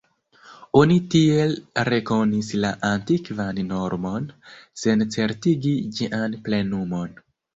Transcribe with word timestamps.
Oni 0.77 0.95
tiel 1.15 1.51
rekonis 1.89 2.49
la 2.63 2.71
antikvan 2.89 3.61
normon, 3.67 4.25
sen 4.85 5.05
certigi 5.17 5.77
ĝian 5.99 6.39
plenumon. 6.49 7.17